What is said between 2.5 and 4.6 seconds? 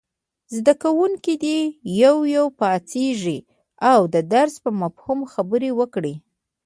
پاڅېږي او د درس